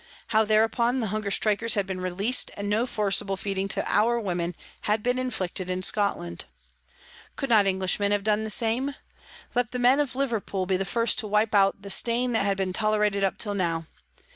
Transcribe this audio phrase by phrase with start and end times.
[0.29, 4.55] How thereupon the hunger strikers had been released and no forcible feeding to our women
[4.89, 6.45] had been inflicted in Scotland.
[7.35, 8.95] Could not Englishmen have done the same?
[9.53, 12.57] Let the men of Liverpool be the first to wipe out the stain that had
[12.57, 13.85] been tolerated up till now.